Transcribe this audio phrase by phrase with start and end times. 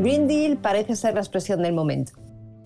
[0.00, 2.12] Green Deal parece ser la expresión del momento.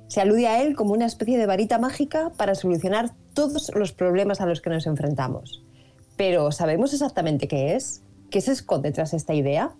[0.06, 4.40] Se alude a él como una especie de varita mágica para solucionar todos los problemas
[4.40, 5.65] a los que nos enfrentamos.
[6.17, 8.04] Pero ¿sabemos exactamente qué es?
[8.31, 9.72] ¿Qué se esconde tras esta idea?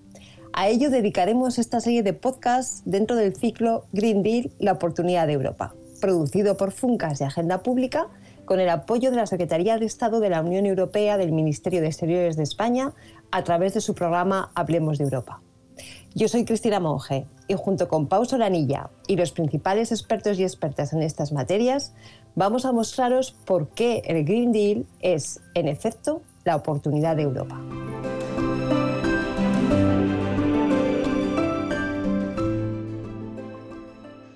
[0.53, 5.35] A ello dedicaremos esta serie de podcasts dentro del ciclo Green Deal, la oportunidad de
[5.35, 8.09] Europa, producido por Funcas de Agenda Pública
[8.47, 11.87] con el apoyo de la Secretaría de Estado de la Unión Europea del Ministerio de
[11.87, 12.95] Exteriores de España
[13.31, 15.44] a través de su programa Hablemos de Europa.
[16.17, 20.93] Yo soy Cristina Monge y junto con Pau Solanilla y los principales expertos y expertas
[20.93, 21.93] en estas materias,
[22.37, 27.61] vamos a mostraros por qué el Green Deal es, en efecto, la oportunidad de Europa.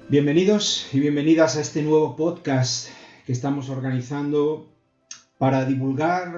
[0.09, 2.89] Bienvenidos y bienvenidas a este nuevo podcast
[3.25, 4.67] que estamos organizando
[5.39, 6.35] para divulgar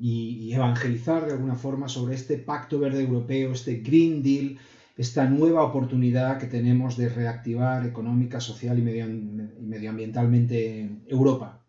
[0.00, 4.58] y, evangelizar de alguna forma sobre este Pacto Verde Europeo, este Green Deal,
[4.96, 11.64] esta nueva oportunidad que tenemos de reactivar económica, social y, medioambientalmente Europa.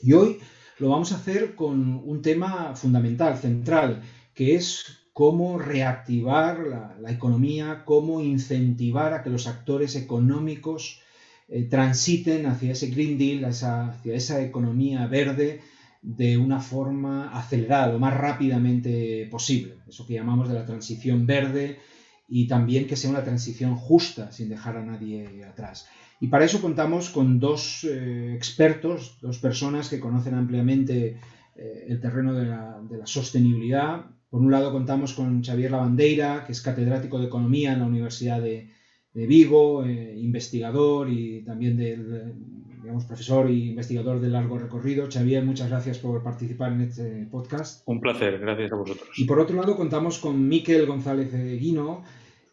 [0.00, 0.38] Y hoy
[0.78, 4.02] lo vamos a hacer con un tema fundamental, central,
[4.34, 11.00] que es cómo reactivar la, economía, cómo incentivar a que los actores económicos
[11.48, 15.60] eh, transiten hacia ese Green Deal, hacia esa economía verde,
[16.08, 19.74] de una forma acelerada, lo más rápidamente posible.
[19.86, 21.80] Eso que llamamos de la transición verde
[22.26, 25.86] y también que sea una transición justa, sin dejar a nadie atrás.
[26.18, 31.18] Y para eso contamos con dos eh, expertos, dos personas que conocen ampliamente
[31.54, 34.06] eh, el terreno de la, sostenibilidad.
[34.30, 38.40] Por un lado contamos con Xavier Lavandeira, que es catedrático de Economía en la Universidad
[38.40, 38.70] de,
[39.12, 45.08] Vigo, eh, investigador y también del digamos, profesor e investigador de largo recorrido.
[45.10, 47.82] Xavier, muchas gracias por participar en este podcast.
[47.86, 49.08] Un placer, gracias a vosotros.
[49.16, 52.04] Y por otro lado, contamos con Miquel González Guino,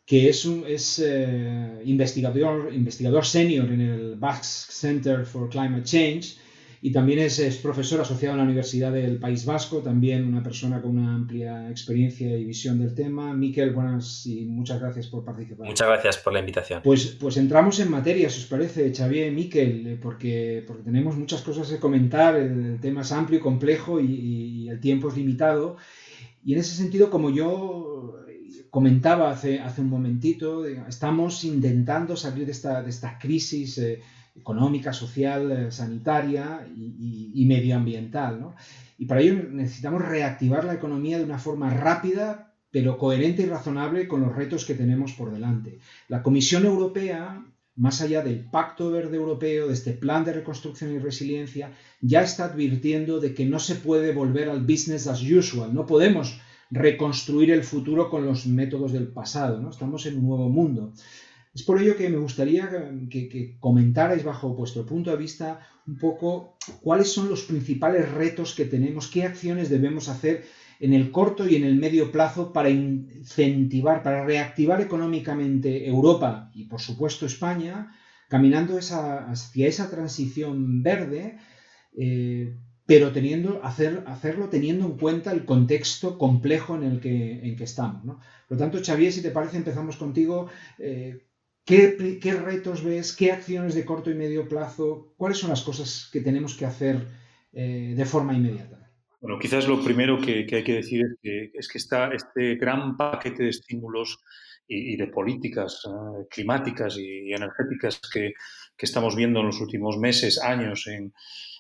[0.06, 6.38] que es, un, es eh, investigador, investigador senior en el Basque Center for Climate Change
[6.82, 10.98] y también es, profesor asociado en la Universidad del País Vasco, también una persona con
[10.98, 13.34] una amplia experiencia y visión del tema.
[13.34, 15.66] Miquel, buenas y muchas gracias por participar.
[15.66, 16.82] Muchas gracias por la invitación.
[16.84, 21.18] Pues, pues entramos en materia, si os parece, Xavier y Miquel, eh, porque, porque tenemos
[21.18, 25.78] muchas cosas que comentar, el tema es amplio y complejo y, el tiempo es limitado.
[26.44, 28.16] Y en ese sentido, como yo
[28.70, 33.78] comentaba hace, hace un momentito, estamos intentando salir de esta, de esta crisis.
[33.78, 34.02] Eh,
[34.36, 38.54] económica, social, eh, sanitaria y, medioambiental.
[38.98, 44.08] Y para ello necesitamos reactivar la economía de una forma rápida, pero coherente y razonable
[44.08, 45.80] con los retos que tenemos por delante.
[46.10, 51.00] La Comisión Europea, más allá del Pacto Verde Europeo, de este plan de reconstrucción y
[51.00, 51.72] resiliencia,
[52.02, 56.40] ya está advirtiendo de que no se puede volver al business as usual, no podemos
[56.72, 59.70] reconstruir el futuro con los métodos del pasado, ¿no?
[59.70, 60.92] estamos en un nuevo mundo.
[61.56, 62.70] Es por ello que me gustaría
[63.10, 68.66] que, comentarais bajo vuestro punto de vista un poco cuáles son los principales retos que
[68.66, 70.44] tenemos, qué acciones debemos hacer
[70.82, 76.66] en el corto y en el medio plazo para incentivar, para reactivar económicamente Europa y
[76.66, 77.96] por supuesto España,
[78.28, 81.38] caminando hacia esa transición verde,
[81.98, 82.54] eh,
[82.86, 88.04] pero teniendo, hacer, hacerlo teniendo en cuenta el contexto complejo en el que estamos.
[88.04, 88.18] Por
[88.50, 90.50] lo tanto, Xavier, si te parece, empezamos contigo.
[90.78, 91.22] Eh,
[91.66, 93.16] ¿Qué, retos ves?
[93.16, 95.14] ¿Qué acciones de corto y medio plazo?
[95.18, 97.08] ¿Cuáles son las cosas que tenemos que hacer
[97.54, 98.92] eh, de forma inmediata?
[99.20, 102.96] Bueno, quizás lo primero que, hay que decir es que, es que está este gran
[102.96, 104.20] paquete de estímulos
[104.68, 108.34] y, de políticas eh, climáticas y, energéticas que,
[108.78, 111.14] que, estamos viendo en los últimos meses, años en,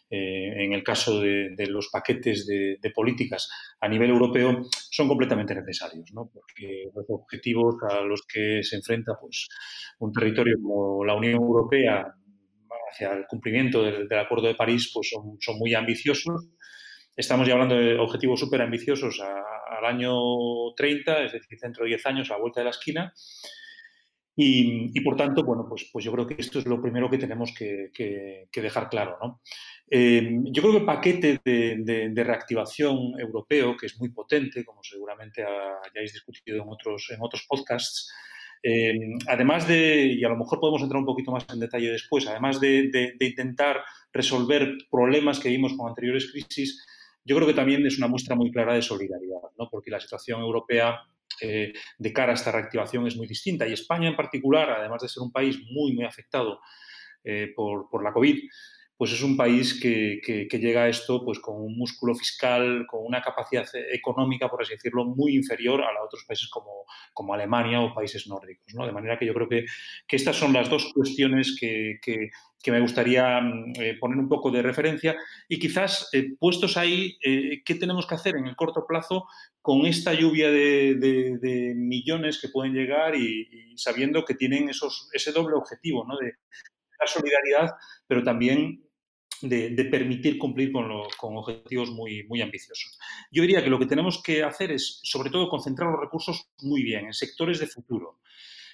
[0.10, 3.50] eh, en el caso de, los paquetes de, políticas
[3.82, 4.62] a nivel europeo
[4.92, 6.30] son completamente necesarios, ¿no?
[6.32, 9.48] porque los objetivos a los que se enfrenta pues,
[10.00, 12.14] un territorio como la Unión Europea
[12.92, 16.50] hacia el cumplimiento del, Acuerdo de París pues son, son, muy ambiciosos.
[17.16, 20.14] Estamos ya hablando de objetivos súper ambiciosos al año
[20.76, 23.14] 30, es decir, dentro de 10 años a la vuelta de la esquina.
[24.38, 27.54] Y, por tanto, bueno, pues, pues yo creo que esto es lo primero que tenemos
[27.54, 29.18] que, dejar claro.
[29.22, 29.42] ¿no?
[29.90, 35.44] Eh, yo creo que el paquete de, reactivación europeo, que es muy potente, como seguramente
[35.44, 38.12] hayáis discutido en otros, en otros podcasts,
[38.68, 38.94] eh,
[39.28, 42.60] además de, y a lo mejor podemos entrar un poquito más en detalle después, además
[42.60, 46.84] de, intentar resolver problemas que vimos con anteriores crisis,
[47.24, 49.70] yo creo que también es una muestra muy clara de solidaridad, ¿no?
[49.70, 51.00] porque la situación europea
[51.42, 53.68] eh, de cara a esta reactivación es muy distinta.
[53.68, 56.60] Y España en particular, además de ser un país muy, muy afectado
[57.56, 58.38] por, por la COVID,
[58.98, 63.22] pues es un país que, llega a esto pues con un músculo fiscal, con una
[63.22, 68.28] capacidad económica, por así decirlo, muy inferior a otros países como, como Alemania o países
[68.28, 68.74] nórdicos.
[68.74, 68.86] ¿no?
[68.86, 69.66] De manera que yo creo que,
[70.08, 72.00] que estas son las dos cuestiones que,
[72.68, 75.16] me gustaría mm, eh, poner un poco de referencia
[75.48, 79.28] y quizás eh, puestos ahí, eh, ¿qué tenemos que hacer en el corto plazo
[79.62, 85.56] con esta lluvia de, millones que pueden llegar y, sabiendo que tienen esos, ese doble
[85.56, 86.18] objetivo ¿no?
[86.18, 86.34] de
[87.00, 87.76] la solidaridad,
[88.08, 88.85] pero también
[89.42, 90.86] de, permitir cumplir con,
[91.18, 92.98] con, objetivos muy, muy ambiciosos.
[93.32, 96.84] Yo diría que lo que tenemos que hacer es, sobre todo, concentrar los recursos muy
[96.84, 98.20] bien en sectores de futuro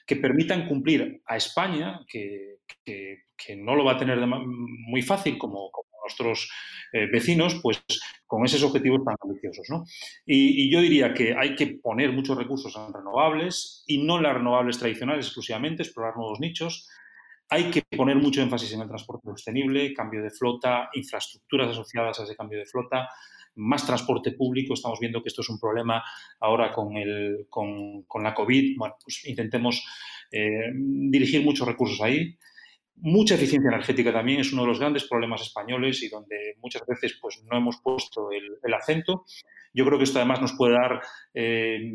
[0.05, 2.57] que permitan cumplir a España, que,
[3.57, 5.71] no lo va a tener muy fácil como,
[6.03, 6.51] nuestros
[6.93, 7.83] eh, vecinos, pues
[8.25, 9.67] con esos objetivos tan ambiciosos.
[9.69, 9.85] ¿no?
[10.25, 14.23] Y, y, yo diría que hay que poner muchos recursos en renovables y no en
[14.23, 16.89] las renovables tradicionales exclusivamente, explorar nuevos nichos,
[17.51, 22.23] hay que poner mucho énfasis en el transporte sostenible, cambio de flota, infraestructuras asociadas a
[22.23, 23.09] ese cambio de flota,
[23.55, 24.73] más transporte público.
[24.73, 26.01] Estamos viendo que esto es un problema
[26.39, 28.77] ahora con, el, con, la COVID.
[28.77, 29.85] Bueno, pues intentemos
[30.31, 32.37] eh, dirigir muchos recursos ahí.
[33.01, 37.17] Mucha eficiencia energética también es uno de los grandes problemas españoles y donde muchas veces
[37.21, 39.25] pues, no hemos puesto el acento.
[39.73, 41.01] Yo creo que esto además nos puede dar
[41.33, 41.93] eh,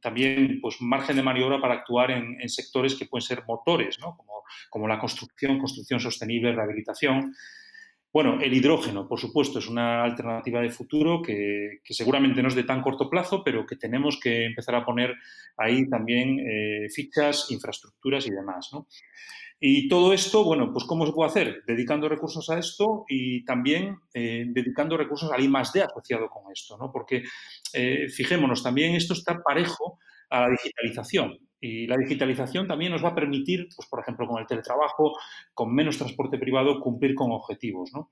[0.00, 4.16] también pues, margen de maniobra para actuar en, sectores que pueden ser motores, ¿no?
[4.16, 7.34] como, como la construcción, construcción sostenible, rehabilitación.
[8.12, 12.54] Bueno, el hidrógeno, por supuesto, es una alternativa de futuro que, que, seguramente no es
[12.54, 15.14] de tan corto plazo, pero que tenemos que empezar a poner
[15.58, 18.70] ahí también eh, fichas, infraestructuras y demás.
[18.72, 18.86] ¿no?
[19.58, 21.62] Y todo esto, bueno, pues ¿cómo se puede hacer?
[21.66, 26.76] Dedicando recursos a esto y también eh, dedicando recursos al I D asociado con esto,
[26.76, 26.92] ¿no?
[26.92, 27.22] Porque,
[27.72, 29.98] eh, fijémonos, también esto está parejo
[30.28, 31.38] a la digitalización.
[31.58, 35.16] Y la digitalización también nos va a permitir, pues, por ejemplo, con el teletrabajo,
[35.54, 38.10] con menos transporte privado, cumplir con objetivos, ¿no?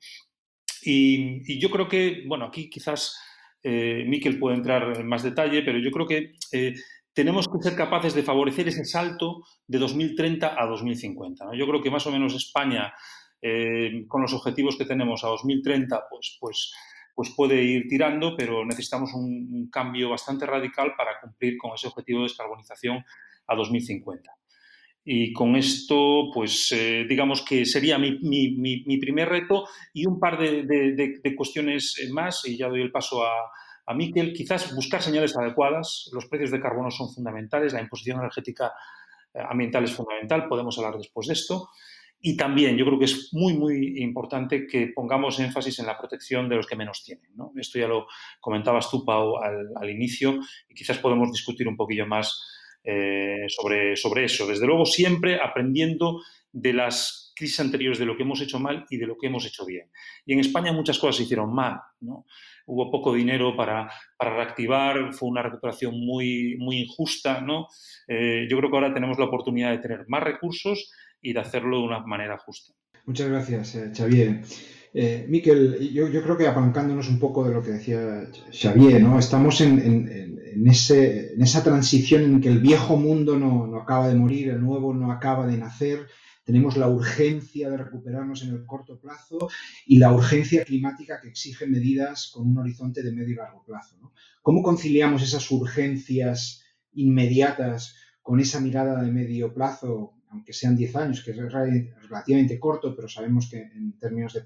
[0.82, 3.18] Y, yo creo que, bueno, aquí quizás
[3.62, 6.74] eh, Miquel puede entrar en más detalle, pero yo creo que eh,
[7.14, 11.46] tenemos que ser capaces de favorecer ese salto de 2030 a 2050.
[11.56, 12.92] Yo creo que más o menos España,
[13.40, 16.74] eh, con los objetivos que tenemos a 2030, pues, pues,
[17.14, 22.18] pues puede ir tirando, pero necesitamos un, cambio bastante radical para cumplir con ese objetivo
[22.20, 23.04] de descarbonización
[23.46, 24.30] a 2050.
[25.04, 31.34] Y con esto, pues eh, digamos que sería mi, primer reto y un par de
[31.36, 33.30] cuestiones más, y ya doy el paso a,
[33.86, 36.10] a Miquel, quizás buscar señales adecuadas.
[36.12, 38.72] Los precios de carbono son fundamentales, la imposición energética
[39.32, 41.68] eh, ambiental es fundamental, podemos hablar después de esto.
[42.26, 46.48] Y también yo creo que es muy, muy importante que pongamos énfasis en la protección
[46.48, 47.30] de los que menos tienen.
[47.56, 48.06] Esto ya lo
[48.40, 50.38] comentabas tú, Pau, al, inicio,
[50.70, 52.42] y quizás podemos discutir un poquillo más
[52.82, 54.46] eh, sobre, sobre eso.
[54.46, 58.96] Desde luego, siempre aprendiendo de las crisis anteriores, de lo que hemos hecho mal y
[58.96, 59.90] de lo que hemos hecho bien.
[60.24, 61.80] Y en España muchas cosas se hicieron mal.
[62.00, 62.24] ¿no?
[62.66, 67.68] Hubo poco dinero para, reactivar, fue una recuperación muy, muy injusta, ¿no?
[68.08, 70.90] Eh, yo creo que ahora tenemos la oportunidad de tener más recursos
[71.20, 72.72] y de hacerlo de una manera justa.
[73.06, 74.40] Muchas gracias, eh, Xavier.
[74.94, 79.18] Eh, Miquel, yo, creo que apalancándonos un poco de lo que decía Xavier, ¿no?
[79.18, 84.14] estamos en, ese, en esa transición en que el viejo mundo no, no acaba de
[84.14, 86.06] morir, el nuevo no acaba de nacer,
[86.44, 89.48] tenemos la urgencia de recuperarnos en el corto plazo
[89.86, 94.12] y la urgencia climática que exige medidas con un horizonte de medio y largo plazo.
[94.42, 96.62] ¿Cómo conciliamos esas urgencias
[96.92, 102.94] inmediatas con esa mirada de medio plazo, aunque sean 10 años, que es relativamente corto,
[102.94, 104.44] pero sabemos que en términos de,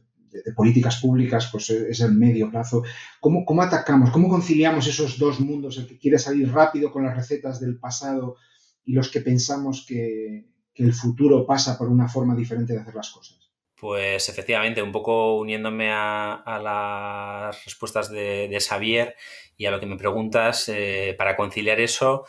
[0.55, 2.85] políticas públicas pues es el medio plazo.
[3.19, 7.17] ¿Cómo, ¿Cómo atacamos, cómo conciliamos esos dos mundos, el que quiere salir rápido con las
[7.17, 8.37] recetas del pasado
[8.85, 10.47] y los que pensamos que,
[10.79, 13.51] el futuro pasa por una forma diferente de hacer las cosas.
[13.75, 19.15] Pues efectivamente, un poco uniéndome a, las respuestas de, Xavier
[19.57, 22.25] y a lo que me preguntas, eh, para conciliar eso,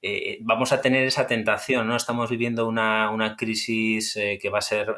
[0.00, 1.96] eh, vamos a tener esa tentación, ¿no?
[1.96, 4.94] Estamos viviendo una, crisis eh, que va a ser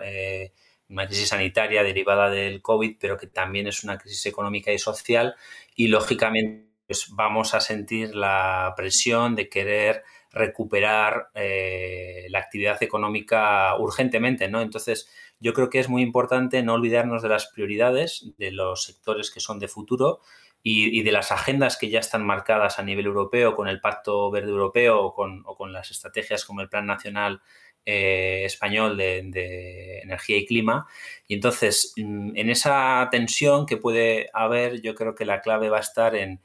[0.88, 5.34] una crisis sanitaria derivada del COVID, pero que también es una crisis económica y social
[5.75, 10.04] y lógicamente pues, vamos a sentir la presión de querer
[10.35, 14.61] recuperar eh, la actividad económica urgentemente, ¿no?
[14.61, 15.09] Entonces,
[15.41, 19.41] yo creo que es muy importante no olvidarnos de las prioridades, de los sectores que
[19.41, 20.21] son de futuro
[20.62, 24.50] y, de las agendas que ya están marcadas a nivel europeo con el Pacto Verde
[24.50, 27.43] Europeo o con, las estrategias como el Plan Nacional
[27.85, 30.87] eh, Español de, Energía y Clima.
[31.29, 35.79] Y entonces, mm, en esa tensión que puede haber, yo creo que la clave va
[35.79, 36.41] a estar en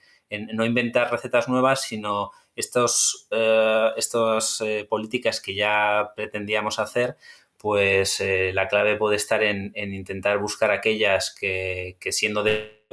[0.53, 7.15] no inventar recetas nuevas, sino estos, eh, estas eh, políticas que ya pretendíamos hacer,
[7.57, 12.85] pues eh, la clave puede estar en, intentar buscar aquellas que, siendo de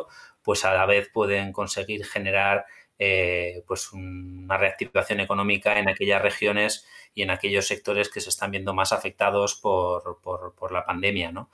[0.43, 2.67] pues a la vez pueden conseguir generar
[2.99, 8.53] eh, pues una reactivación económica en aquellas regiones y en aquellos sectores que se están
[8.53, 11.51] viendo más afectados por, por la pandemia, ¿no?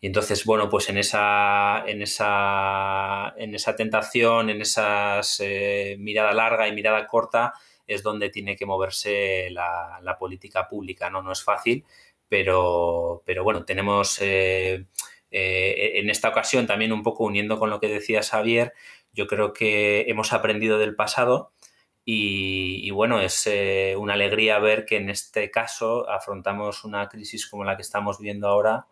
[0.00, 6.32] Y entonces, bueno, pues en esa, en esa, en esa tentación, en esa eh, mirada
[6.32, 7.54] larga y mirada corta,
[7.86, 11.10] es donde tiene que moverse la, política pública.
[11.10, 11.22] ¿no?
[11.22, 11.84] no es fácil,
[12.28, 14.86] pero, pero bueno, tenemos eh,
[15.30, 18.74] eh, en esta ocasión también un poco uniendo con lo que decía Xavier,
[19.12, 21.52] yo creo que hemos aprendido del pasado.
[22.04, 23.48] Y, y bueno, es
[23.98, 28.48] una alegría ver que en este caso afrontamos una crisis como la que estamos viviendo
[28.48, 28.86] ahora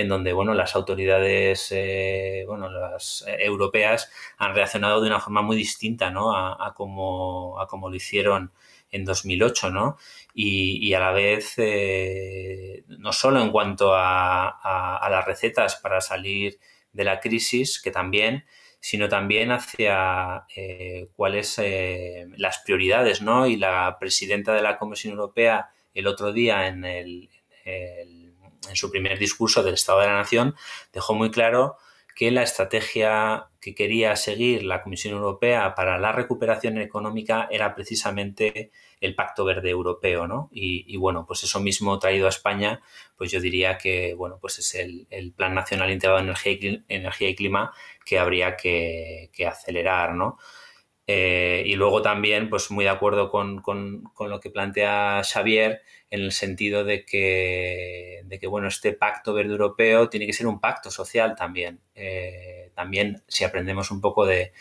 [0.00, 5.42] en donde bueno, las autoridades eh, bueno, las eh, europeas han reaccionado de una forma
[5.42, 6.34] muy distinta ¿no?
[6.34, 7.56] a, a, como,
[7.88, 8.52] lo hicieron
[8.90, 9.98] en 2008, ¿no?
[10.34, 16.58] Y, a la vez, eh, no solo en cuanto a, las recetas para salir
[16.92, 18.44] de la crisis, que también,
[18.80, 20.46] sino también hacia
[21.14, 21.60] cuáles
[22.36, 23.46] las prioridades, ¿no?
[23.46, 27.28] Y la presidenta de la Comisión Europea el otro día en el
[28.68, 30.54] en su primer discurso del Estado de la Nación,
[30.92, 31.76] dejó muy claro
[32.14, 38.70] que la estrategia que quería seguir la Comisión Europea para la recuperación económica era precisamente
[39.00, 40.50] el Pacto Verde Europeo, ¿no?
[40.52, 42.82] Y, bueno, pues eso mismo traído a España,
[43.16, 47.72] pues yo diría que, bueno, pues es el, Plan Nacional Integrado de Energía y, Clima
[48.04, 50.38] que habría que, acelerar, ¿no?
[51.12, 56.20] Eh, y luego también, pues muy de acuerdo con, con, lo que plantea Xavier, en
[56.20, 60.60] el sentido de que, de que, bueno, este pacto verde europeo tiene que ser un
[60.60, 61.80] pacto social también.
[61.96, 64.52] Eh, también, si aprendemos un poco de,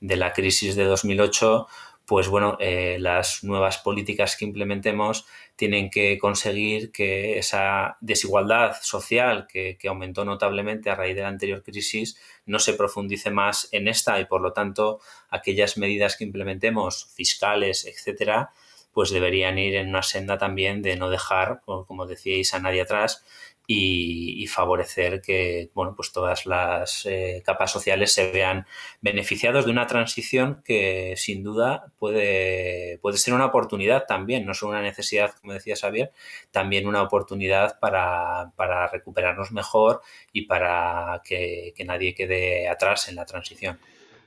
[0.00, 1.66] de, la crisis de 2008,
[2.08, 9.46] pues bueno, eh, las nuevas políticas que implementemos tienen que conseguir que esa desigualdad social
[9.46, 13.88] que, que, aumentó notablemente a raíz de la anterior crisis no se profundice más en
[13.88, 18.52] esta y por lo tanto aquellas medidas que implementemos, fiscales, etcétera,
[18.94, 23.22] pues deberían ir en una senda también de no dejar, como decíais, a nadie atrás
[23.70, 28.64] y, favorecer que bueno, pues todas las eh, capas sociales se vean
[29.02, 34.72] beneficiados de una transición que sin duda puede, puede ser una oportunidad también, no solo
[34.72, 36.12] una necesidad, como decía Xavier,
[36.50, 38.50] también una oportunidad para,
[38.90, 40.00] recuperarnos mejor
[40.32, 43.78] y para que, que nadie quede atrás en la transición.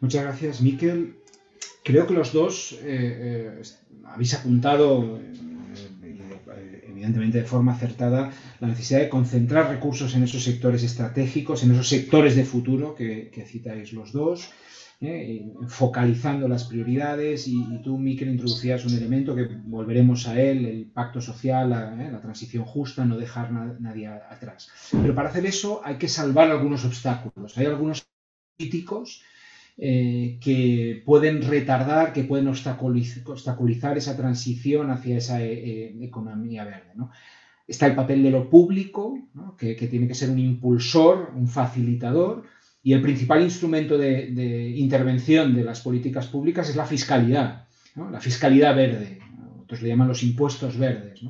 [0.01, 1.15] Muchas gracias, Miquel.
[1.83, 3.61] Creo que los dos eh, eh,
[4.05, 5.19] habéis apuntado,
[7.01, 11.89] evidentemente de forma acertada, la necesidad de concentrar recursos en esos sectores estratégicos, en esos
[11.89, 14.51] sectores de futuro que, citáis los dos,
[15.67, 21.19] focalizando las prioridades y, tú, Miquel, introducías un elemento que volveremos a él, el pacto
[21.21, 24.69] social, la, transición justa, no dejar nadie atrás.
[24.91, 27.57] Pero para hacer eso hay que salvar algunos obstáculos.
[27.57, 28.05] Hay algunos
[28.57, 29.23] críticos
[29.77, 36.91] eh, que pueden retardar, que pueden obstaculizar esa transición hacia esa eh, eh, economía verde.
[37.67, 39.17] Está el papel de lo público,
[39.57, 42.43] que, tiene que ser un impulsor, un facilitador,
[42.83, 48.75] y el principal instrumento de, intervención de las políticas públicas es la fiscalidad, la fiscalidad
[48.75, 49.19] verde,
[49.63, 51.21] otros le llaman los impuestos verdes.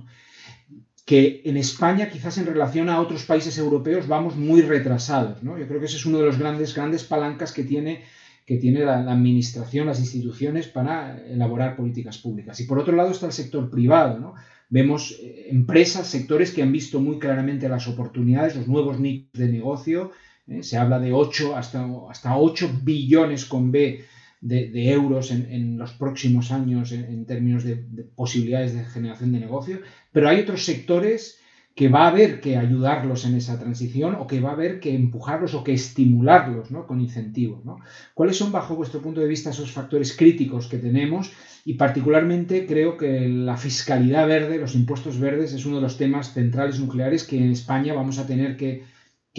[1.06, 5.42] que en España, quizás en relación a otros países europeos, vamos muy retrasados.
[5.42, 8.04] Yo creo que ese es uno de los grandes, grandes palancas que tiene
[8.46, 12.60] que tiene la, administración, las instituciones para elaborar políticas públicas.
[12.60, 14.20] Y por otro lado está el sector privado.
[14.20, 14.34] ¿no?
[14.70, 19.48] Vemos eh, empresas, sectores que han visto muy claramente las oportunidades, los nuevos nichos de
[19.48, 20.12] negocio.
[20.48, 20.64] ¿eh?
[20.64, 24.04] Se habla de 8 hasta, hasta 8 billones con B
[24.42, 29.82] de, euros en, los próximos años en, términos de, de, posibilidades de generación de negocio.
[30.12, 31.41] Pero hay otros sectores
[31.76, 34.94] que va a haber que ayudarlos en esa transición o que va a haber que
[34.94, 36.86] empujarlos o que estimularlos ¿no?
[36.86, 37.64] con incentivos.
[37.64, 37.80] ¿no?
[38.14, 41.32] ¿Cuáles son, bajo vuestro punto de vista, esos factores críticos que tenemos?
[41.64, 46.34] Y particularmente creo que la fiscalidad verde, los impuestos verdes, es uno de los temas
[46.34, 48.84] centrales nucleares que en España vamos a tener que,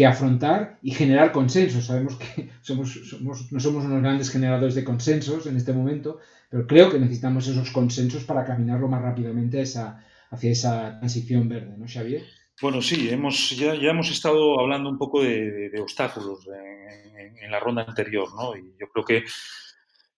[0.07, 1.85] afrontar y generar consensos.
[1.85, 6.91] Sabemos que somos, no somos unos grandes generadores de consensos en este momento, pero creo
[6.91, 11.87] que necesitamos esos consensos para caminarlo más rápidamente a esa hacia esa transición verde, ¿no,
[11.87, 12.23] Xavier?
[12.61, 17.83] Bueno, sí, hemos, ya, ya hemos estado hablando un poco de, obstáculos en, la ronda
[17.83, 18.57] anterior, ¿no?
[18.57, 19.25] Y yo creo que,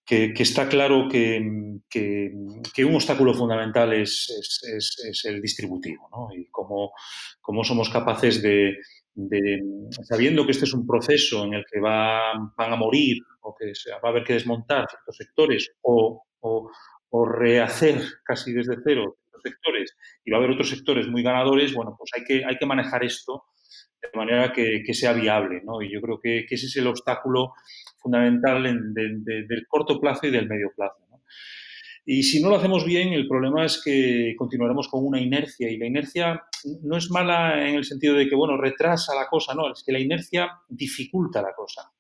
[0.05, 1.43] que, está claro que,
[1.91, 4.31] que, un obstáculo fundamental es,
[4.63, 6.29] es, es, el distributivo, ¿no?
[6.33, 6.93] Y cómo,
[7.41, 8.77] cómo somos capaces de,
[10.03, 13.75] sabiendo que este es un proceso en el que va, van a morir o que
[13.75, 19.97] se va a haber que desmontar ciertos sectores o, o rehacer casi desde cero sectores
[20.25, 23.05] y va a haber otros sectores muy ganadores, bueno, pues hay que, hay que manejar
[23.05, 23.45] esto
[24.03, 25.83] de manera que, sea viable, ¿no?
[25.83, 27.55] Y yo creo que, ese es el obstáculo
[27.99, 31.05] fundamental del corto plazo y del medio plazo.
[32.07, 35.71] Y si no lo hacemos bien, el problema es que continuaremos con una inercia.
[35.71, 36.43] Y la inercia
[36.83, 39.93] no es mala en el sentido de que, bueno, retrasa la cosa, no, es que
[39.93, 41.91] la inercia dificulta la cosa.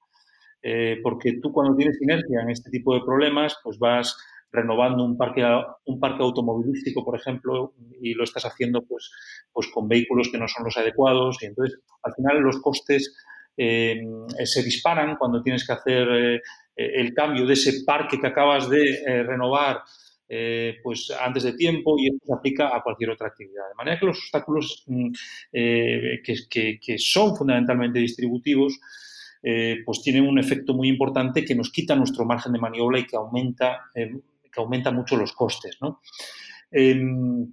[0.63, 4.17] Eh, porque tú cuando tienes inercia en este tipo de problemas, pues vas
[4.55, 5.45] renovando un parque,
[5.87, 9.11] un parque automovilístico, por ejemplo, y lo estás haciendo pues,
[9.53, 11.43] pues con vehículos que no son los adecuados.
[11.43, 13.17] Y entonces, al final, los costes
[13.57, 14.01] eh,
[14.45, 16.41] se disparan cuando tienes que hacer eh,
[16.77, 19.83] el cambio de ese parque que acabas de renovar
[20.83, 23.69] pues antes de tiempo y esto se aplica a cualquier otra actividad.
[23.69, 25.13] De manera que los obstáculos mm,
[25.53, 28.81] que, que, son fundamentalmente distributivos
[29.47, 33.07] eh, pues tienen un efecto muy importante que nos quita nuestro margen de maniobra y
[33.07, 34.11] que aumenta, eh,
[34.55, 35.79] que aumenta mucho los costes.
[36.71, 37.53] Em,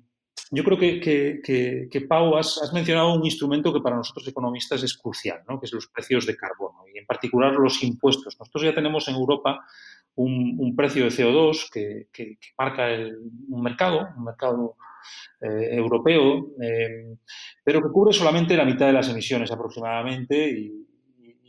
[0.51, 5.65] yo creo que, Pau, has, mencionado un instrumento que para nosotros economistas es crucial, que
[5.65, 8.38] es los precios de carbono y en particular los impuestos.
[8.38, 9.65] Nosotros ya tenemos en Europa
[10.15, 12.88] un, precio de CO2 que, marca
[13.48, 14.75] un mercado, un mercado
[15.41, 17.17] eh, europeo, em,
[17.63, 20.90] pero que cubre solamente la mitad de las emisiones aproximadamente y,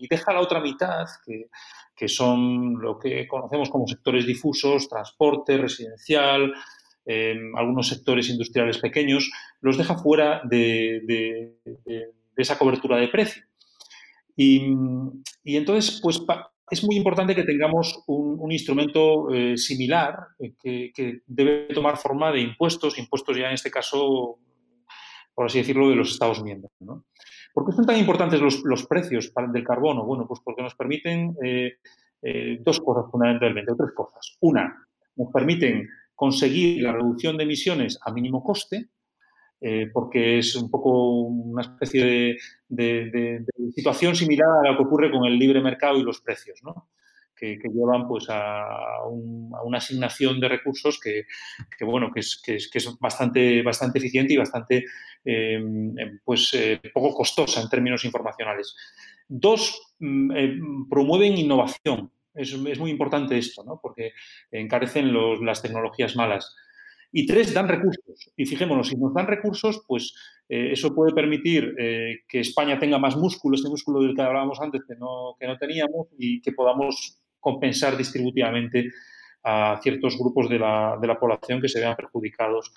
[0.03, 6.53] y deja la otra mitad, que, son lo que conocemos como sectores difusos, transporte, residencial,
[7.07, 9.31] em, algunos sectores industriales pequeños,
[9.61, 11.55] los deja fuera de,
[12.37, 13.45] esa cobertura de precio.
[14.37, 14.65] Y,
[15.45, 16.21] entonces, pues
[16.69, 22.33] es muy importante que tengamos un, instrumento eh, similar eh, que, que, debe tomar forma
[22.33, 24.41] de impuestos, impuestos ya en este caso,
[25.33, 26.73] por así decirlo, de los Estados miembros.
[27.53, 30.05] ¿Por qué son tan importantes los, precios del carbono?
[30.05, 31.75] Bueno, pues porque nos permiten eh,
[32.23, 34.37] eh, dos cosas fundamentalmente, o tres cosas.
[34.41, 38.89] Una, nos permiten conseguir la reducción de emisiones a mínimo coste,
[39.61, 45.25] eh, porque es un poco una especie de, situación similar a la que ocurre con
[45.25, 46.89] el libre mercado y los precios, ¿no?
[47.43, 51.25] Que, llevan pues a, una asignación de recursos que,
[51.85, 54.85] bueno que es, que es, bastante bastante eficiente y bastante
[55.25, 58.77] em, em, pues eh, poco costosa en términos informacionales
[59.29, 63.81] dos mm, eh, promueven innovación es, muy importante esto ¿no?
[63.83, 64.13] porque
[64.51, 65.13] encarecen
[65.45, 66.55] las tecnologías malas
[67.15, 68.33] y tres, dan recursos.
[68.39, 70.15] Y fijémonos, si nos dan recursos, pues
[70.49, 74.81] eh, eso puede permitir que España tenga más músculo, ese músculo del que hablábamos antes
[74.89, 78.93] que no, que no teníamos, y que podamos compensar distributivamente
[79.45, 82.73] a ciertos grupos de la, de la población que se vean perjudicados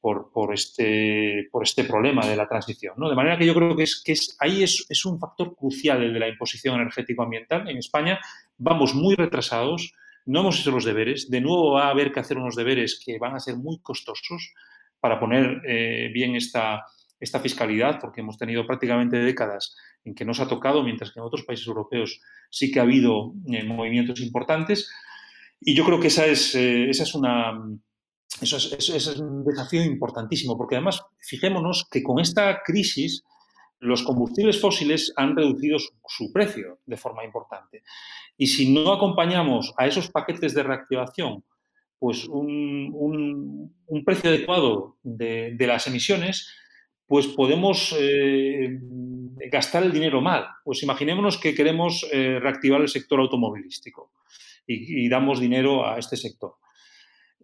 [0.00, 2.94] por, por, este, por este problema de la transición.
[2.98, 3.08] ¿no?
[3.08, 6.02] De manera que yo creo que, es, que es, ahí es, es un factor crucial
[6.02, 7.68] el de la imposición energético-ambiental.
[7.68, 8.18] En España
[8.58, 9.94] vamos muy retrasados,
[10.26, 13.18] no hemos hecho los deberes, de nuevo va a haber que hacer unos deberes que
[13.18, 14.52] van a ser muy costosos
[15.00, 16.84] para poner eh, bien esta,
[17.20, 21.20] esta fiscalidad, porque hemos tenido prácticamente décadas en que no se ha tocado, mientras que
[21.20, 24.90] en otros países europeos sí que ha habido eh, movimientos importantes.
[25.60, 27.58] Y yo creo que esa es, eh, esa es una...
[28.40, 33.24] Eso es, un desafío importantísimo, porque además, fijémonos que con esta crisis
[33.80, 37.82] los combustibles fósiles han reducido su, precio de forma importante.
[38.36, 41.42] Y si no acompañamos a esos paquetes de reactivación
[41.98, 46.48] pues un, precio adecuado de, de, las emisiones,
[47.08, 48.78] pues podemos eh,
[49.50, 50.46] gastar el dinero mal.
[50.62, 54.12] Pues imaginémonos que queremos eh, reactivar el sector automovilístico
[54.66, 56.56] y, damos dinero a este sector.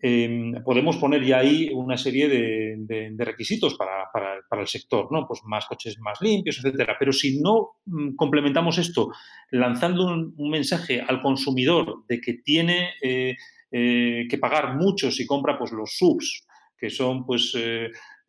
[0.02, 5.26] Em, podemos poner ya ahí una serie de, requisitos para, el sector, ¿no?
[5.26, 6.96] Pues más coches más limpios, etcétera.
[6.98, 9.08] Pero si no mm, complementamos esto
[9.50, 13.34] lanzando un, mensaje al consumidor de que tiene eh,
[13.70, 16.46] que pagar mucho si compra pues, los subs,
[16.76, 17.56] que son pues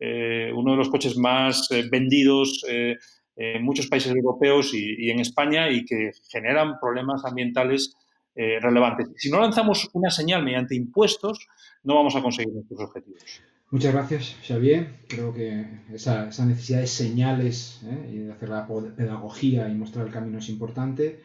[0.00, 2.96] uno de los coches más eh, vendidos eh,
[3.36, 7.94] en muchos países europeos y, en España y que generan problemas ambientales
[8.34, 9.08] relevantes.
[9.16, 11.48] Si no lanzamos una señal mediante impuestos,
[11.84, 13.40] no vamos a conseguir nuestros objetivos.
[13.70, 14.88] Muchas gracias, Xavier.
[15.08, 17.80] Creo que esa, necesidad de señales
[18.12, 21.22] y de hacer la pedagogía y mostrar el camino es importante.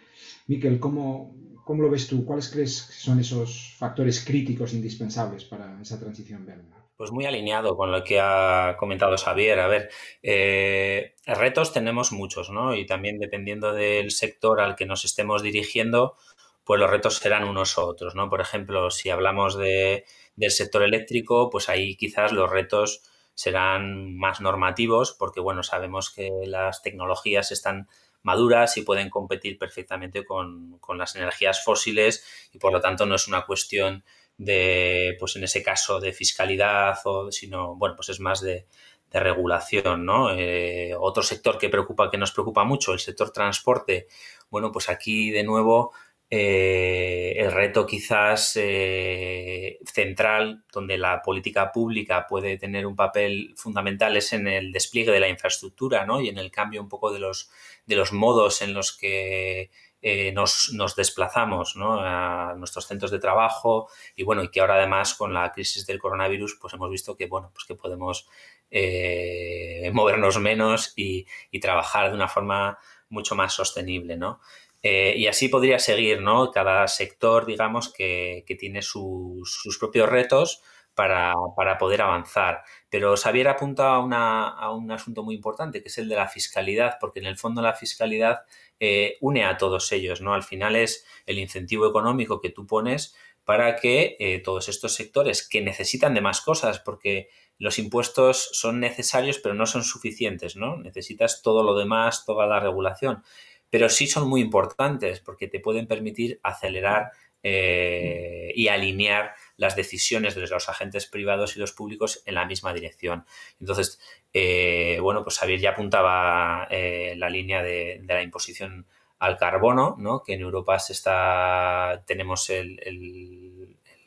[0.48, 2.26] Miquel, ¿cómo, ¿cómo lo ves tú?
[2.26, 6.81] ¿Cuáles crees que son esos factores críticos indispensables para esa transición verde?
[7.02, 9.60] Pues muy alineado con lo que ha comentado Xavier.
[9.60, 9.90] A ver,
[10.22, 12.76] eh, retos tenemos muchos, ¿no?
[12.76, 16.16] Y también dependiendo del sector al que nos estemos dirigiendo,
[16.64, 18.30] pues los retos serán unos u otros, ¿no?
[18.30, 23.02] Por ejemplo, si hablamos de, del sector eléctrico, pues ahí quizás los retos
[23.34, 27.88] serán más normativos, porque bueno, sabemos que las tecnologías están
[28.22, 33.16] maduras y pueden competir perfectamente con, con las energías fósiles y por lo tanto no
[33.16, 34.04] es una cuestión
[34.44, 38.66] de, pues en ese caso, de fiscalidad o sino, bueno, pues es más de,
[39.14, 40.32] regulación, ¿no?
[40.34, 44.08] Eh, otro sector que preocupa, que nos preocupa mucho, el sector transporte,
[44.50, 45.92] bueno, pues aquí de nuevo
[46.34, 54.16] eh, el reto quizás eh, central donde la política pública puede tener un papel fundamental
[54.16, 56.22] es en el despliegue de la infraestructura ¿no?
[56.22, 57.52] y en el cambio un poco de los,
[57.86, 59.72] de los modos en los que
[60.02, 65.34] eh, nos, desplazamos a nuestros centros de trabajo y bueno, y que ahora además con
[65.34, 68.28] la crisis del coronavirus pues hemos visto que bueno, pues que podemos
[69.94, 71.26] movernos menos y,
[71.60, 74.40] trabajar de una forma mucho más sostenible, ¿no?
[74.84, 76.52] Eh, y así podría seguir, ¿no?
[76.52, 80.62] Cada sector, digamos, que, tiene sus, propios retos
[80.96, 81.34] para,
[81.80, 82.64] poder avanzar.
[82.90, 86.98] Pero Xavier apunta a, a, un asunto muy importante, que es el de la fiscalidad,
[87.00, 88.42] porque en el fondo la fiscalidad
[88.80, 90.34] eh, une a todos ellos, ¿no?
[90.34, 95.48] Al final es el incentivo económico que tú pones para que eh, todos estos sectores
[95.48, 100.78] que necesitan de más cosas, porque los impuestos son necesarios pero no son suficientes, ¿no?
[100.78, 103.24] Necesitas todo lo demás, toda la regulación
[103.72, 110.34] pero sí son muy importantes porque te pueden permitir acelerar eh, y alinear las decisiones
[110.34, 113.26] de los agentes privados y los públicos en la misma dirección.
[113.60, 114.00] Entonces,
[114.34, 118.88] eh, bueno, pues Xavier ya apuntaba eh, la línea de, la imposición
[119.20, 120.24] al carbono, ¿no?
[120.24, 122.80] que en Europa se está, tenemos el,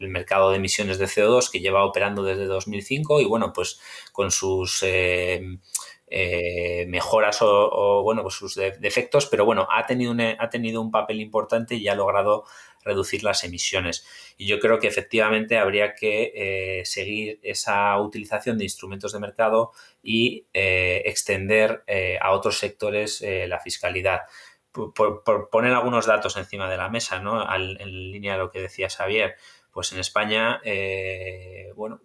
[0.00, 3.78] el mercado de emisiones de CO2 que lleva operando desde 2005 y bueno, pues
[4.10, 4.82] con sus
[6.16, 11.20] eh, mejoras o, bueno, pues sus defectos, pero bueno, ha tenido, ha tenido un papel
[11.20, 12.44] importante y ha logrado
[12.84, 14.06] reducir las emisiones.
[14.36, 19.72] Y yo creo que efectivamente habría que eh, seguir esa utilización de instrumentos de mercado
[20.02, 21.84] y eh, extender
[22.20, 24.20] a otros sectores la fiscalidad.
[24.72, 27.44] Por, poner algunos datos encima de la mesa, ¿no?
[27.54, 29.36] en línea de lo que decía Xavier,
[29.70, 30.60] pues en España,
[31.74, 32.00] bueno,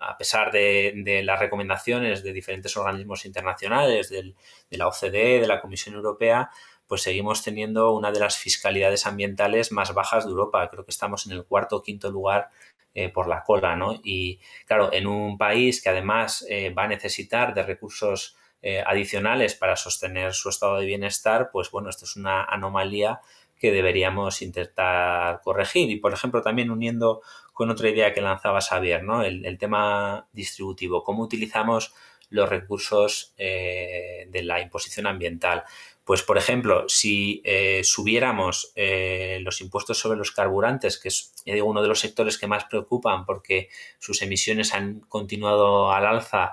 [0.00, 4.34] a pesar de, las recomendaciones de diferentes organismos internacionales, de
[4.70, 6.50] la OCDE, de la Comisión Europea,
[6.90, 10.68] pues seguimos teniendo una de las fiscalidades ambientales más bajas de Europa.
[10.68, 12.50] Creo que estamos en el cuarto o quinto lugar
[12.94, 14.00] eh, por la cola, ¿no?
[14.02, 19.54] Y claro, en un país que además eh, va a necesitar de recursos eh, adicionales
[19.54, 23.20] para sostener su estado de bienestar, pues bueno, esto es una anomalía
[23.56, 25.88] que deberíamos intentar corregir.
[25.92, 27.22] Y, por ejemplo, también uniendo
[27.52, 29.22] con otra idea que lanzaba Xavier, ¿no?
[29.22, 31.94] el, tema distributivo, cómo utilizamos
[32.30, 35.64] los recursos de la imposición ambiental.
[36.04, 41.32] Pues, por ejemplo, si eh, subiéramos eh, los impuestos sobre los carburantes, que es
[41.62, 46.52] uno de los sectores que más preocupan porque sus emisiones han continuado al alza,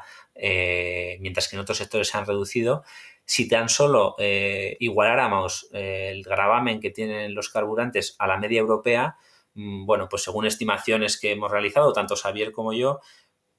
[1.20, 2.84] mientras que en otros sectores se han reducido,
[3.26, 4.16] si tan solo
[4.80, 9.18] igualáramos el gravamen que tienen los carburantes a la media europea,
[9.58, 13.00] Mm, bueno, pues según estimaciones que hemos realizado, tanto Xavier como yo,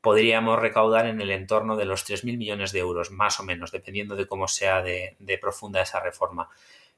[0.00, 4.16] podríamos recaudar en el entorno de los 3.000 millones de euros, más o menos, dependiendo
[4.16, 6.48] de cómo sea de, profunda esa reforma.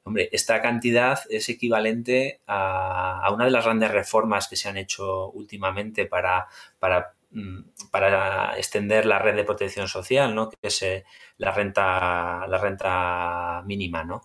[0.03, 5.31] Hombre, esta cantidad es equivalente a, una de las grandes reformas que se han hecho
[5.31, 6.47] últimamente para,
[6.79, 7.61] para, mm,
[7.91, 10.49] para extender la red de protección social, ¿no?
[10.49, 11.05] que es eh,
[11.37, 14.05] la, renta, la renta mínima.
[14.05, 14.23] ¿no?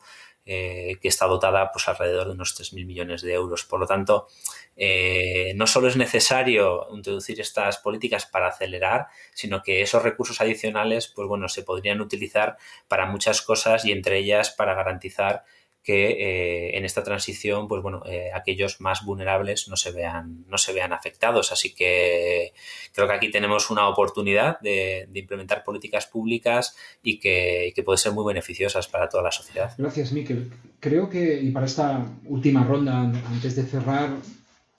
[0.47, 3.65] Eh, que está dotada pues alrededor de unos 3.000 millones de euros.
[3.65, 4.27] Por lo tanto,
[4.75, 11.07] eh, no solo es necesario introducir estas políticas para acelerar, sino que esos recursos adicionales,
[11.07, 12.57] pues bueno, se podrían utilizar
[12.87, 15.43] para muchas cosas y entre ellas para garantizar
[15.85, 20.57] que eh, en esta transición, pues bueno, eh, aquellos más vulnerables no se vean, no
[20.57, 21.51] se vean afectados.
[21.51, 22.53] Así que
[22.91, 28.13] creo que aquí tenemos una oportunidad de, implementar políticas públicas y que, que pueden ser
[28.13, 29.73] muy beneficiosas para toda la sociedad.
[29.77, 30.51] Gracias, Miquel.
[30.79, 34.09] Creo que, y para esta última ronda, antes de cerrar,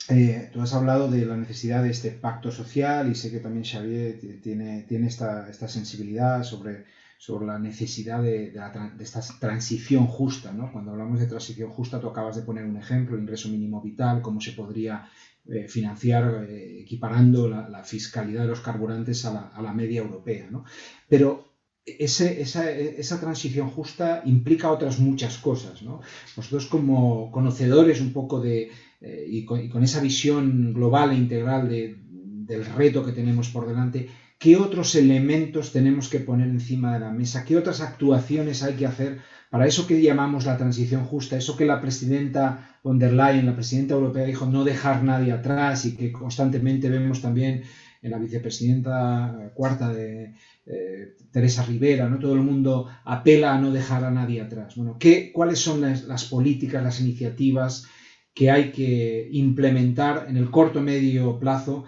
[0.08, 3.64] eh, tú has hablado de la necesidad de este pacto social y sé que también
[3.64, 6.84] Xavier tiene, tiene esta, esta sensibilidad sobre
[7.18, 8.52] sobre la necesidad de,
[9.00, 10.52] esta transición justa.
[10.52, 10.70] ¿no?
[10.72, 14.40] Cuando hablamos de transición justa, tú acabas de poner un ejemplo, ingreso mínimo vital, cómo
[14.40, 15.08] se podría
[15.48, 20.48] eh, financiar eh, equiparando la, fiscalidad de los carburantes a la, media europea.
[20.50, 20.64] ¿no?
[21.08, 21.52] Pero
[21.84, 25.82] ese, esa, esa, transición justa implica otras muchas cosas.
[25.82, 26.00] ¿no?
[26.36, 32.64] Nosotros como conocedores un poco de, eh, y, con, esa visión global e integral del
[32.64, 37.44] reto que tenemos por delante, qué otros elementos tenemos que poner encima de la mesa,
[37.44, 39.18] qué otras actuaciones hay que hacer
[39.50, 43.54] para eso que llamamos la transición justa, eso que la presidenta von der Leyen, la
[43.54, 47.62] presidenta europea, dijo no dejar nadie atrás y que constantemente vemos también
[48.02, 50.34] en la vicepresidenta cuarta de
[50.66, 52.18] eh, Teresa Rivera, ¿no?
[52.18, 54.76] todo el mundo apela a no dejar a nadie atrás.
[54.76, 57.86] Bueno, ¿qué, ¿cuáles son las políticas, las iniciativas
[58.36, 61.86] que hay que implementar en el corto medio plazo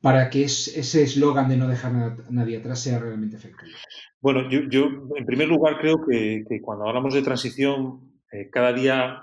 [0.00, 3.72] para que ese eslogan de no dejar a nadie atrás sea realmente efectivo?
[4.20, 9.20] Bueno, yo, en primer lugar creo que, cuando hablamos de transición, eh, cada día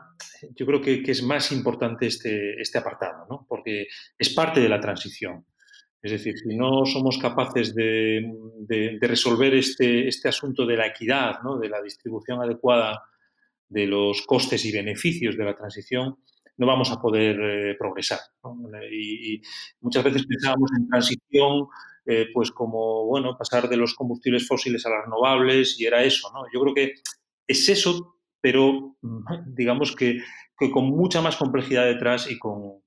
[0.56, 3.46] yo creo que, es más importante este, este apartado, ¿no?
[3.48, 3.88] porque
[4.20, 5.46] es parte de la transición.
[6.02, 8.30] Es decir, si no somos capaces de,
[9.00, 13.04] resolver este, este, asunto de la equidad, de la distribución adecuada
[13.70, 16.18] de los costes y beneficios de la transición,
[16.58, 18.20] no vamos a poder eh, progresar.
[18.92, 19.42] Y,
[19.80, 21.68] muchas veces pensábamos en transición
[22.06, 26.32] eh, pues como bueno pasar de los combustibles fósiles a las renovables y era eso.
[26.34, 26.46] ¿no?
[26.54, 26.94] Yo creo que
[27.48, 28.98] es eso, pero
[29.48, 30.22] digamos que,
[30.74, 32.82] con mucha más complejidad detrás y con,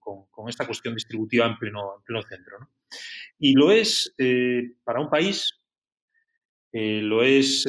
[0.49, 2.57] esta cuestión distributiva en pleno, en pleno centro.
[3.39, 5.61] Y lo es eh, para un país,
[6.73, 7.67] lo es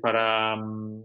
[0.00, 1.02] para, mm,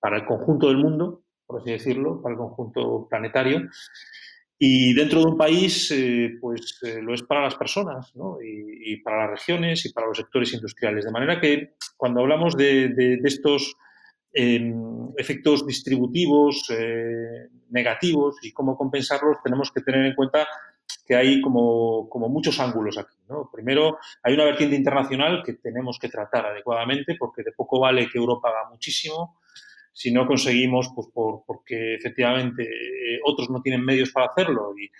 [0.00, 3.68] para el conjunto del mundo por así decirlo, para el conjunto planetario.
[4.58, 8.38] Y dentro de un país, eh, pues eh, lo es para las personas, ¿no?
[8.40, 11.04] y, para las regiones y para los sectores industriales.
[11.04, 13.74] De manera que cuando hablamos de, estos
[14.32, 20.46] em, efectos distributivos eh, negativos y cómo compensarlos, tenemos que tener en cuenta
[21.06, 23.16] que hay como, como muchos ángulos aquí.
[23.28, 23.50] ¿no?
[23.52, 28.18] Primero, hay una vertiente internacional que tenemos que tratar adecuadamente porque de poco vale que
[28.18, 29.38] Europa haga muchísimo
[29.94, 34.90] si no conseguimos, pues por, porque efectivamente eh, otros no tienen medios para hacerlo y,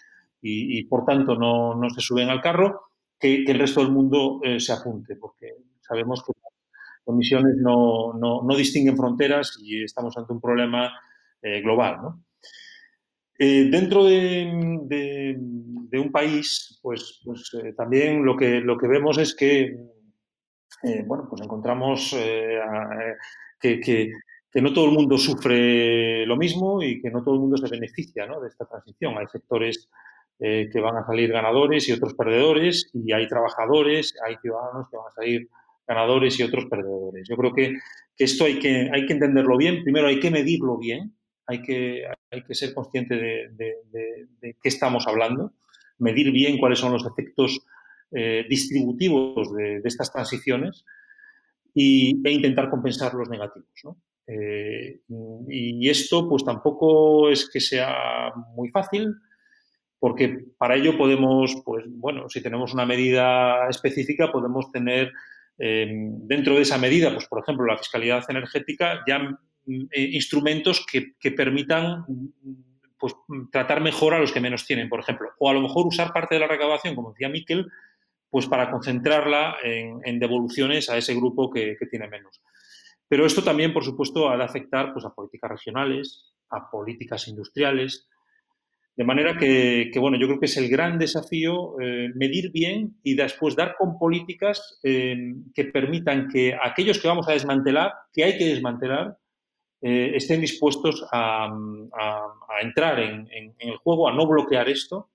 [0.40, 2.82] y, por tanto no, no, se suben al carro,
[3.18, 5.48] que, el resto del mundo eh, se apunte, porque
[5.80, 10.92] sabemos que las emisiones no, no, no, distinguen fronteras y estamos ante un problema
[11.42, 11.98] eh, global.
[12.00, 12.24] ¿no?
[13.36, 19.76] dentro de, de, un país, pues, pues también lo que, lo que vemos es que,
[21.04, 22.16] bueno, pues encontramos
[23.60, 24.12] que, que
[24.54, 27.68] que no todo el mundo sufre lo mismo y que no todo el mundo se
[27.68, 29.18] beneficia de esta transición.
[29.18, 29.90] Hay sectores
[30.38, 34.96] eh, que van a salir ganadores y otros perdedores, y hay trabajadores, hay ciudadanos que
[34.96, 35.48] van a salir
[35.88, 37.26] ganadores y otros perdedores.
[37.28, 37.74] Yo creo que,
[38.16, 41.16] esto hay que, hay que entenderlo bien, primero hay que medirlo bien,
[41.48, 45.52] hay que, hay que ser consciente de, qué estamos hablando,
[45.98, 47.58] medir bien cuáles son los efectos
[48.12, 50.84] eh, distributivos de, estas transiciones
[51.74, 53.68] y, e intentar compensar los negativos.
[53.82, 53.96] ¿no?
[54.26, 55.00] Eh,
[55.48, 59.14] y esto pues tampoco es que sea muy fácil,
[59.98, 65.12] porque para ello podemos, pues bueno, si tenemos una medida específica, podemos tener
[65.58, 70.84] eh, dentro de esa medida, pues por ejemplo, la fiscalidad energética, ya mm, eh, instrumentos
[70.90, 72.04] que, permitan
[72.98, 73.14] pues,
[73.52, 76.34] tratar mejor a los que menos tienen, por ejemplo, o a lo mejor usar parte
[76.34, 77.66] de la recaudación, como decía Miquel,
[78.28, 82.40] pues para concentrarla en, devoluciones a ese grupo que tiene menos.
[83.08, 88.08] Pero esto también, por supuesto, ha de afectar pues, a políticas regionales, a políticas industriales.
[88.96, 93.14] De manera que, bueno, yo creo que es el gran desafío eh, medir bien y
[93.14, 98.38] después dar con políticas eh, que permitan que aquellos que vamos a desmantelar, que hay
[98.38, 99.18] que desmantelar,
[99.82, 101.52] eh, estén dispuestos a,
[102.62, 105.10] entrar en, el juego, a no bloquear esto.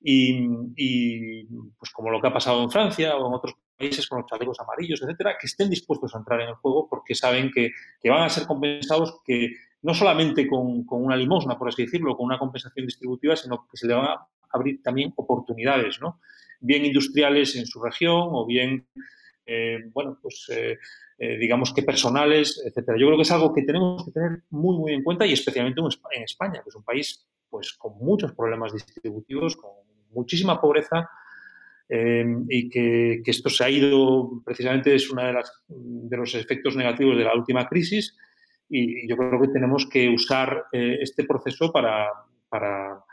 [0.00, 1.44] Y, y,
[1.78, 4.60] pues como lo que ha pasado en Francia o en otros países con los chalecos
[4.60, 7.72] amarillos, etcétera, que estén dispuestos a entrar en el juego porque saben que,
[8.04, 12.38] van a ser compensados que no solamente con, una limosna, por así decirlo, con una
[12.38, 16.20] compensación distributiva, sino que se le van a abrir también oportunidades, ¿no?
[16.60, 18.86] Bien industriales en su región o bien,
[19.46, 20.78] eh, bueno, pues eh,
[21.18, 22.96] eh, digamos que personales, etcétera.
[22.98, 25.80] Yo creo que es algo que tenemos que tener muy, muy en cuenta y especialmente
[25.80, 29.72] en España, que es un país pues con muchos problemas distributivos, con
[30.12, 31.10] muchísima pobreza,
[31.94, 37.18] Em, y que, esto se ha ido, precisamente es uno de, de los efectos negativos
[37.18, 38.16] de la última crisis
[38.66, 42.08] y, yo creo que tenemos que usar eh, este proceso para,
[42.48, 43.04] para,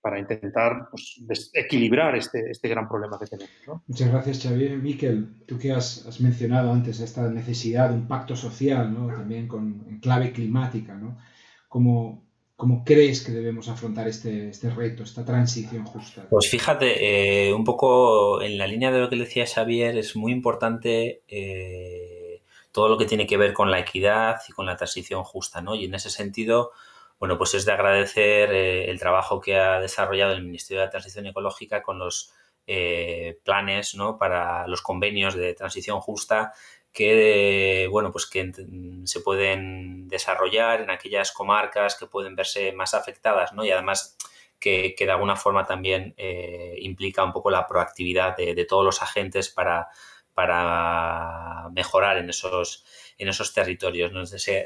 [0.00, 3.82] para intentar pues, equilibrar este, este, gran problema que tenemos.
[3.88, 4.78] Muchas gracias, Xavier.
[4.78, 9.08] Miquel, tú que has, has, mencionado antes esta necesidad de un pacto social, ¿no?
[9.08, 11.18] también con en clave climática, ¿no?
[11.66, 12.27] Como,
[12.58, 16.26] ¿Cómo crees que debemos afrontar este, este reto, esta transición justa?
[16.28, 20.32] Pues fíjate, eh, un poco en la línea de lo que decía Xavier, es muy
[20.32, 22.42] importante eh,
[22.72, 25.76] todo lo que tiene que ver con la equidad y con la transición justa, ¿no?
[25.76, 26.72] Y en ese sentido,
[27.20, 30.90] bueno, pues es de agradecer eh, el trabajo que ha desarrollado el Ministerio de la
[30.90, 32.34] Transición Ecológica con los
[33.44, 34.18] planes, ¿no?
[34.18, 36.52] Para los convenios de transición justa
[36.92, 38.52] que, bueno, pues que
[39.04, 43.64] se pueden desarrollar en aquellas comarcas que pueden verse más afectadas, ¿no?
[43.64, 44.16] Y además
[44.58, 49.48] que, de alguna forma también eh, implica un poco la proactividad de, todos los agentes
[49.48, 49.88] para,
[50.34, 52.84] para mejorar en esos,
[53.18, 54.12] en esos territorios.
[54.12, 54.22] ¿no?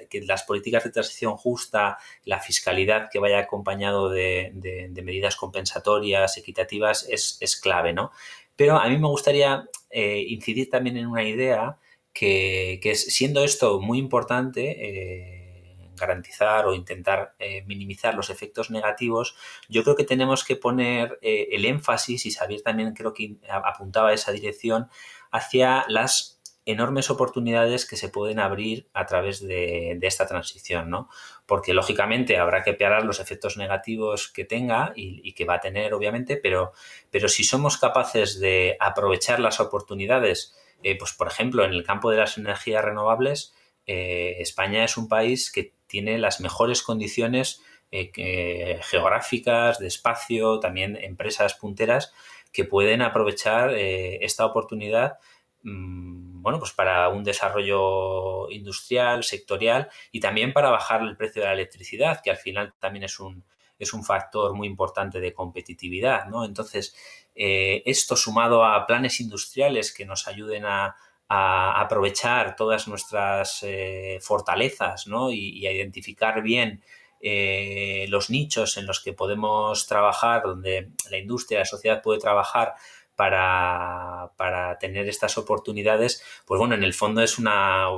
[0.08, 7.06] que las políticas de transición justa, la fiscalidad que vaya acompañado de, medidas compensatorias, equitativas,
[7.08, 7.92] es, clave.
[7.92, 8.12] ¿no?
[8.56, 11.78] Pero a mí me gustaría eh, incidir también en una idea
[12.12, 19.36] que, es, siendo esto muy importante, eh, garantizar o intentar eh, minimizar los efectos negativos,
[19.68, 24.14] yo creo que tenemos que poner el énfasis, y Xavier también creo que apuntaba a
[24.14, 24.88] esa dirección,
[25.30, 31.08] hacia las enormes oportunidades que se pueden abrir a través de, esta transición, ¿no?
[31.46, 35.92] Porque lógicamente habrá que pearar los efectos negativos que tenga y, que va a tener,
[35.94, 36.72] obviamente, pero,
[37.10, 42.10] pero si somos capaces de aprovechar las oportunidades, eh, pues por ejemplo, en el campo
[42.10, 43.54] de las energías renovables,
[43.86, 50.96] eh, España es un país que tiene las mejores condiciones eh, geográficas, de espacio, también
[50.96, 52.12] empresas punteras
[52.52, 55.18] que pueden aprovechar esta oportunidad
[55.62, 61.48] Mm, bueno, pues para un desarrollo industrial, sectorial y también para bajar el precio de
[61.48, 63.44] la electricidad, que al final también es un,
[63.84, 66.44] es un factor muy importante de competitividad, ¿no?
[66.44, 66.94] Entonces,
[67.34, 70.96] eh, esto sumado a planes industriales que nos ayuden a,
[71.34, 75.30] aprovechar todas nuestras eh, fortalezas, ¿no?
[75.30, 76.82] Y, a identificar bien
[77.22, 82.74] eh, los nichos en los que podemos trabajar, donde la industria, la sociedad puede trabajar
[83.16, 87.88] para, tener estas oportunidades, pues bueno, en el fondo es una,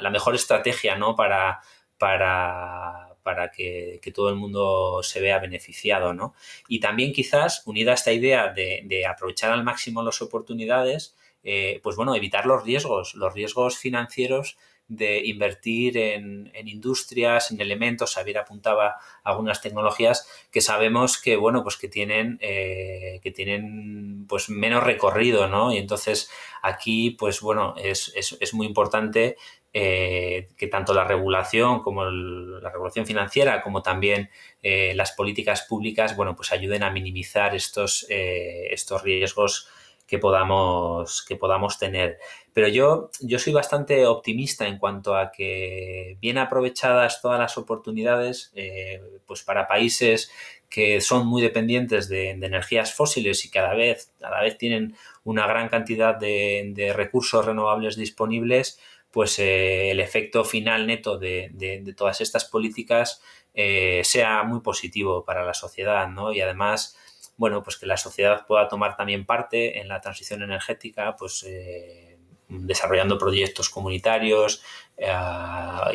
[0.00, 1.16] la mejor estrategia, ¿no?
[1.16, 1.60] Para,
[1.98, 6.34] para, para que, todo el mundo se vea beneficiado, ¿no?
[6.68, 11.96] Y también quizás, unida a esta idea de, aprovechar al máximo las oportunidades, eh, pues
[11.96, 14.56] bueno, evitar los riesgos, los riesgos financieros
[14.86, 21.76] de invertir en, industrias, en elementos, Xavier apuntaba algunas tecnologías que sabemos que, bueno, pues
[21.76, 25.72] que tienen, eh, que tienen pues menos recorrido, ¿no?
[25.72, 26.30] Y entonces
[26.62, 28.12] aquí, pues bueno, es,
[28.52, 29.36] muy importante
[29.74, 34.30] eh, que tanto la regulación como la regulación financiera como también
[34.62, 39.68] eh, las políticas públicas, bueno, pues ayuden a minimizar estos, estos riesgos
[40.06, 42.18] que podamos, que podamos tener.
[42.52, 48.52] Pero yo, yo soy bastante optimista en cuanto a que bien aprovechadas todas las oportunidades,
[48.54, 50.30] eh, pues para países
[50.68, 55.68] que son muy dependientes de, energías fósiles y cada vez, cada vez tienen una gran
[55.68, 58.80] cantidad de, recursos renovables disponibles,
[59.14, 63.22] pues eh, el efecto final neto de, todas estas políticas
[63.54, 66.32] eh, sea muy positivo para la sociedad, ¿no?
[66.32, 66.98] Y además,
[67.36, 72.18] bueno, pues que la sociedad pueda tomar también parte en la transición energética, pues eh,
[72.48, 74.62] desarrollando proyectos comunitarios,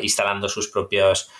[0.00, 1.30] instalando sus propios,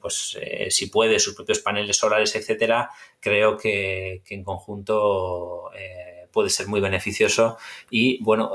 [0.00, 0.38] pues
[0.70, 5.70] si puede, sus propios paneles solares, etcétera, creo que, en conjunto
[6.32, 7.58] puede ser muy beneficioso
[7.90, 8.52] y bueno,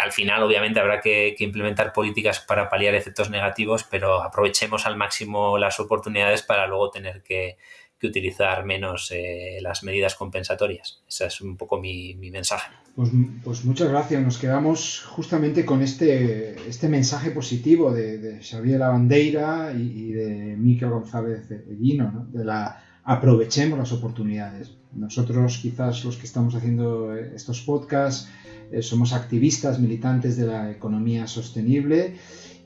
[0.00, 5.58] al final obviamente habrá que, implementar políticas para paliar efectos negativos, pero aprovechemos al máximo
[5.58, 7.56] las oportunidades para luego tener que,
[8.00, 11.02] utilizar menos eh, las medidas compensatorias.
[11.08, 12.70] Ese es un poco mi, mensaje.
[12.94, 13.10] Pues,
[13.42, 14.22] pues, muchas gracias.
[14.22, 21.48] Nos quedamos justamente con este, este mensaje positivo de, Xavier Lavandeira y, de Miquel González
[21.66, 24.76] Guino, de la aprovechemos las oportunidades.
[24.92, 28.47] Nosotros quizás los que estamos haciendo estos podcasts eh,
[28.80, 32.14] somos activistas, militantes de la economía sostenible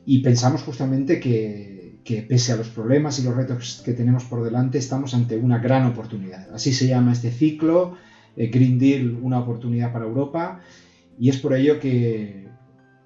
[0.05, 4.79] y pensamos justamente que pese a los problemas y los retos que tenemos por delante,
[4.79, 6.53] estamos ante una gran oportunidad.
[6.53, 7.97] Así se llama este ciclo,
[8.37, 10.61] eh, Green Deal, una oportunidad para Europa,
[11.19, 12.43] y es por ello que,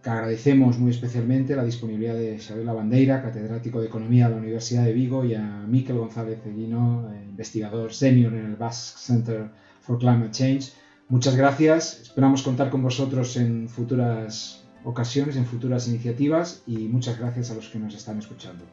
[0.04, 4.92] agradecemos muy especialmente la disponibilidad de Isabel Bandeira, catedrático de Economía de la Universidad de
[4.92, 10.30] Vigo, y a Miquel González Eguino, eh, investigador senior en el Basque Center for Climate
[10.30, 10.70] Change.
[11.08, 17.50] Muchas gracias, esperamos contar con vosotros en futuras ocasiones, en futuras iniciativas, y muchas gracias
[17.50, 18.64] a los que nos están escuchando.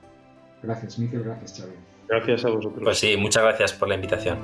[0.63, 1.23] Gracias, Miquel.
[1.23, 1.77] Gracias, Xavier.
[2.07, 2.83] Gracias a vosotros.
[2.83, 4.39] Pues sí, muchas gracias por la invitación.